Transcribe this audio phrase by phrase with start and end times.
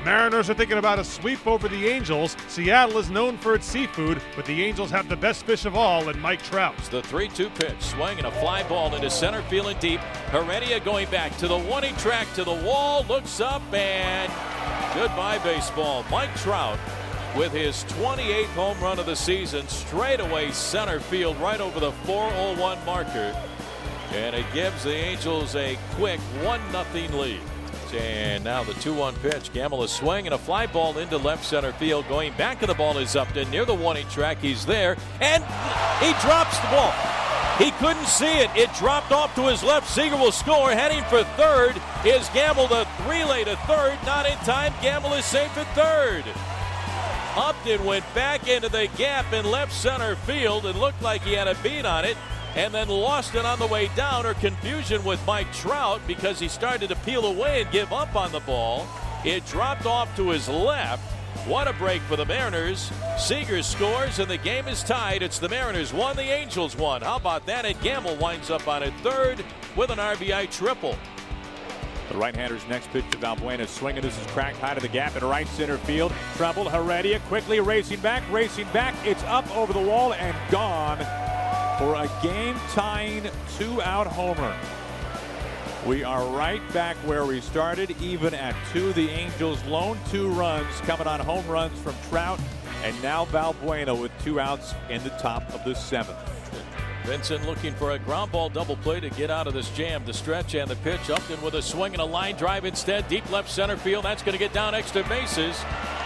[0.00, 2.34] The Mariners are thinking about a sweep over the Angels.
[2.48, 6.08] Seattle is known for its seafood, but the Angels have the best fish of all
[6.08, 6.74] in Mike Trout.
[6.90, 10.00] The 3 2 pitch, swinging a fly ball into center field and deep.
[10.30, 14.32] Heredia going back to the one track to the wall, looks up, and
[14.94, 16.02] goodbye, baseball.
[16.10, 16.78] Mike Trout
[17.36, 21.92] with his 28th home run of the season, straight away center field, right over the
[21.92, 23.36] 401 marker.
[24.12, 27.40] And it gives the Angels a quick 1 0 lead.
[27.94, 29.52] And now the 2 1 pitch.
[29.52, 32.06] Gamel is swinging a fly ball into left center field.
[32.08, 34.38] Going back to the ball is Upton near the 1 track.
[34.38, 34.96] He's there.
[35.20, 35.44] And
[36.02, 36.92] he drops the ball.
[37.58, 38.50] He couldn't see it.
[38.56, 39.88] It dropped off to his left.
[39.88, 40.70] Seager will score.
[40.70, 42.66] Heading for third is Gamel.
[42.68, 43.98] The three relay to third.
[44.06, 44.72] Not in time.
[44.80, 46.24] Gamel is safe at third.
[47.36, 51.48] Upton went back into the gap in left center field and looked like he had
[51.48, 52.16] a beat on it
[52.56, 56.48] and then lost it on the way down or confusion with Mike Trout because he
[56.48, 58.86] started to peel away and give up on the ball.
[59.24, 61.02] It dropped off to his left.
[61.46, 62.90] What a break for the Mariners.
[63.16, 65.22] Seager scores and the game is tied.
[65.22, 67.02] It's the Mariners one, the Angels one.
[67.02, 67.64] How about that?
[67.64, 69.44] And Gamel winds up on a third
[69.76, 70.96] with an RBI triple.
[72.10, 73.68] The right-hander's next pitch to Valbuena.
[73.68, 74.02] Swinging.
[74.02, 76.12] This is cracked high to the gap in right center field.
[76.36, 76.68] Trouble.
[76.68, 78.94] Heredia quickly racing back, racing back.
[79.06, 80.98] It's up over the wall and gone
[81.80, 84.54] for a game-tying two-out homer.
[85.86, 88.92] We are right back where we started, even at two.
[88.92, 92.38] The Angels lone two runs coming on home runs from Trout,
[92.84, 96.18] and now Valbuena with two outs in the top of the seventh.
[97.06, 100.04] Vincent looking for a ground ball double play to get out of this jam.
[100.04, 101.08] The stretch and the pitch.
[101.08, 103.08] Upton with a swing and a line drive instead.
[103.08, 104.04] Deep left center field.
[104.04, 105.56] That's going to get down extra bases.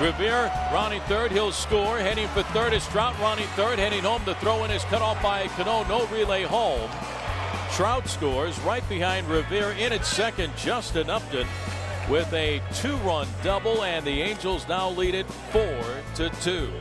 [0.00, 1.30] Revere rounding third.
[1.30, 1.98] He'll score.
[1.98, 3.78] Heading for third is Trout rounding third.
[3.78, 4.22] Heading home.
[4.24, 5.84] The throw in is cut off by Cano.
[5.84, 6.90] No relay home.
[7.70, 10.52] Trout scores right behind Revere in at second.
[10.56, 11.46] Justin Upton
[12.10, 15.80] with a two-run double, and the Angels now lead it four
[16.16, 16.72] to two.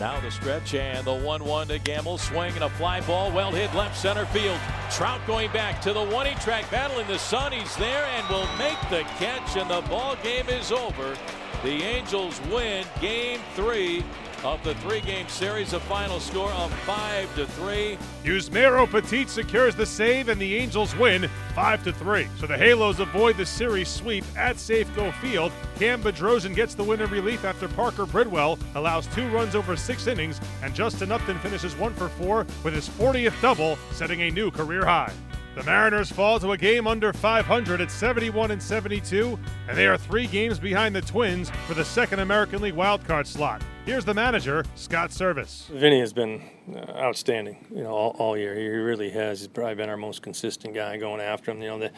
[0.00, 2.16] Now the stretch and the 1 1 to Gamel.
[2.16, 3.30] Swing and a fly ball.
[3.30, 4.58] Well hit left center field.
[4.90, 7.52] Trout going back to the 1 track battle in the sun.
[7.52, 11.14] He's there and will make the catch, and the ball game is over.
[11.62, 14.04] The Angels win game three
[14.44, 15.72] of the three-game series.
[15.72, 17.98] A final score of five to three.
[18.22, 22.28] Yusmeiro Petit secures the save, and the Angels win five to three.
[22.38, 25.52] So the Halos avoid the series sweep at Safeco Field.
[25.76, 30.06] Cam Bedrosian gets the win in relief after Parker Bridwell allows two runs over six
[30.06, 34.50] innings, and Justin Upton finishes one for four with his 40th double, setting a new
[34.50, 35.12] career high.
[35.58, 39.36] The Mariners fall to a game under 500 at 71 and 72,
[39.66, 43.60] and they are three games behind the Twins for the second American League wildcard slot.
[43.84, 45.66] Here's the manager, Scott Servais.
[45.66, 46.42] Vinny has been
[46.72, 48.54] uh, outstanding, you know, all, all, year.
[48.54, 49.40] He really has.
[49.40, 51.60] He's probably been our most consistent guy going after him.
[51.60, 51.90] You know, the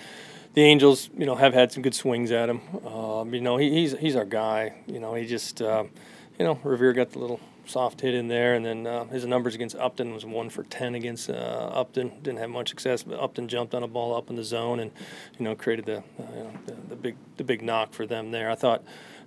[0.55, 2.63] the Angels, you know, have had some good swings at him.
[2.87, 4.73] Um, you know, he, he's he's our guy.
[4.87, 5.85] You know, he just, uh,
[6.41, 9.55] you know, Revere got the little soft hit in there, and then uh, his numbers
[9.55, 12.13] against Upton was one for ten against uh, Upton.
[12.23, 14.91] Didn't have much success, but Upton jumped on a ball up in the zone, and
[15.39, 18.31] you know created the, uh, you know, the, the big the big knock for them
[18.31, 18.51] there.
[18.51, 18.83] I thought,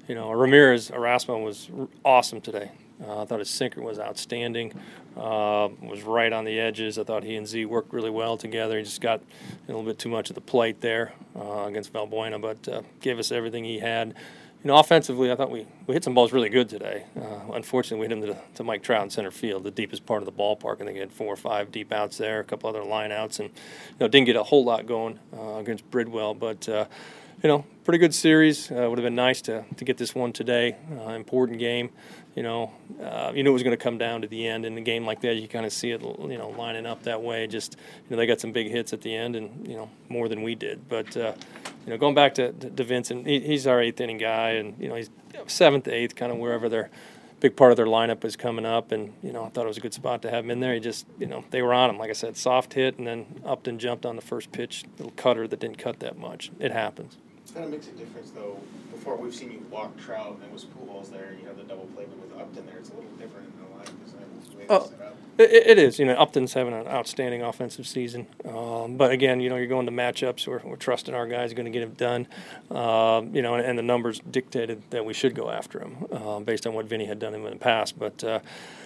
[0.07, 1.69] you know, Ramirez Erasmo was
[2.03, 2.71] awesome today.
[2.99, 4.73] Uh, I thought his sinker was outstanding.
[5.15, 6.97] Uh, was right on the edges.
[6.97, 8.79] I thought he and Z worked really well together.
[8.79, 12.41] He just got a little bit too much of the plate there uh, against Valbuena,
[12.41, 14.15] but gave us everything he had
[14.63, 17.03] you know, offensively, I thought we, we hit some balls really good today.
[17.19, 20.21] Uh, unfortunately, we hit them to, to, Mike Trout in center field, the deepest part
[20.21, 20.75] of the ballpark.
[20.75, 23.39] I think he had four or five deep outs there, a couple other line outs,
[23.39, 26.33] and you know, didn't get a whole lot going uh, against Bridwell.
[26.33, 26.85] But uh,
[27.43, 28.71] you know, pretty good series.
[28.71, 30.77] Uh, would have been nice to, to get this one today.
[30.97, 31.89] Uh, important game.
[32.35, 32.71] You know,
[33.03, 34.65] uh, you knew it was going to come down to the end.
[34.65, 37.21] In a game like that, you kind of see it, you know, lining up that
[37.21, 37.45] way.
[37.45, 40.29] Just you know, they got some big hits at the end, and you know, more
[40.29, 40.87] than we did.
[40.87, 41.33] But uh,
[41.85, 44.87] you know, going back to, to Vincent, he, he's our eighth inning guy, and you
[44.87, 45.09] know, he's
[45.47, 46.89] seventh, eighth, kind of wherever their
[47.41, 48.93] big part of their lineup is coming up.
[48.93, 50.73] And you know, I thought it was a good spot to have him in there.
[50.73, 51.97] He just, you know, they were on him.
[51.97, 55.45] Like I said, soft hit, and then Upton jumped on the first pitch, little cutter
[55.45, 56.49] that didn't cut that much.
[56.57, 57.17] It happens
[57.51, 58.59] kind of makes a difference though.
[58.91, 61.63] Before we've seen you walk Trout and it was Pujols there, and you have the
[61.63, 64.57] double play, but with Upton there, it's a little different in the line because the
[64.57, 64.91] way oh.
[65.37, 65.97] It, it is.
[65.97, 68.27] You know, Upton's having an outstanding offensive season.
[68.45, 70.47] Um, but again, you know, you're going to matchups.
[70.47, 72.27] We're, we're trusting our guys are going to get it done.
[72.69, 76.39] Uh, you know, and, and, the numbers dictated that we should go after him uh,
[76.39, 77.97] based on what Vinny had done him in the past.
[77.97, 78.39] But, uh,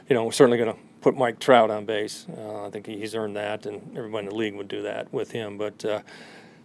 [0.07, 2.25] you know, we're certainly going to put Mike Trout on base.
[2.37, 5.31] Uh, I think he's earned that, and everybody in the league would do that with
[5.31, 5.57] him.
[5.57, 6.01] But, uh,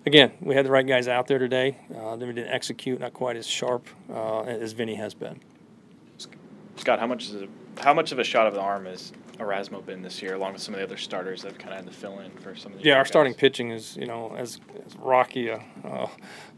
[0.07, 1.79] again, we had the right guys out there today.
[1.95, 5.41] Uh, we didn't execute, not quite as sharp uh, as Vinny has been.
[6.77, 9.85] Scott, how much is it, how much of a shot of the arm has Erasmo
[9.85, 11.87] been this year, along with some of the other starters that have kind of had
[11.87, 13.09] to fill in for some of the yeah, our guys?
[13.09, 16.09] starting pitching is you know as, as rocky a, a,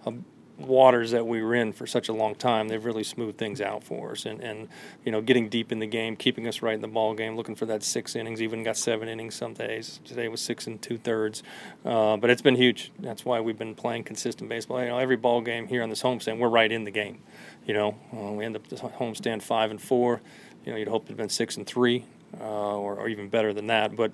[0.06, 0.14] a
[0.58, 3.82] waters that we were in for such a long time, they've really smoothed things out
[3.82, 4.24] for us.
[4.24, 4.68] And, and
[5.04, 7.54] you know, getting deep in the game, keeping us right in the ball game, looking
[7.54, 10.00] for that six innings, even got seven innings some days.
[10.04, 11.42] Today was six and two thirds.
[11.84, 12.92] Uh, but it's been huge.
[12.98, 14.80] That's why we've been playing consistent baseball.
[14.80, 17.18] You know, every ball game here on this homestand, we're right in the game.
[17.66, 20.20] You know, uh, we end up the homestand five and four.
[20.64, 22.04] You know, you'd hope it'd been six and three.
[22.40, 23.94] Uh, or, or, even better than that.
[23.94, 24.10] But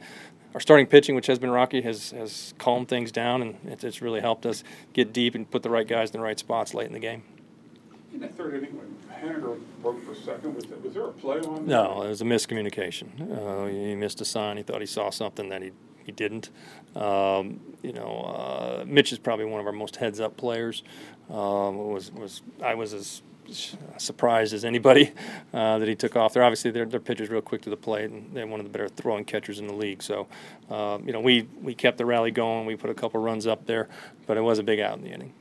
[0.55, 4.03] our starting pitching, which has been rocky, has has calmed things down, and it's, it's
[4.03, 6.87] really helped us get deep and put the right guys in the right spots late
[6.87, 7.23] in the game.
[8.13, 8.97] In that third inning, when
[9.83, 11.67] broke for second, was, was there a play on?
[11.67, 13.09] No, it was a miscommunication.
[13.21, 14.57] Uh, he missed a sign.
[14.57, 15.73] He thought he saw something that he
[16.05, 16.51] he didn't.
[16.97, 20.83] Um, you know, uh, Mitch is probably one of our most heads-up players.
[21.29, 23.23] Um, was was I was as
[23.99, 25.13] surprised as anybody
[25.55, 26.43] uh, that he took off there.
[26.43, 28.89] Obviously, their, their pitcher's real quick to the plate, and they're one of the better
[28.89, 30.03] throwing catchers in the league.
[30.03, 30.27] So,
[30.71, 32.67] uh, you know, we, we kept the rally going.
[32.67, 33.89] We put a couple runs up there,
[34.27, 35.33] but it was a big out in the inning.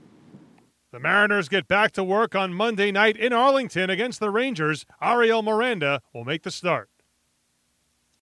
[0.91, 4.87] The Mariners get back to work on Monday night in Arlington against the Rangers.
[4.99, 6.89] Ariel Miranda will make the start.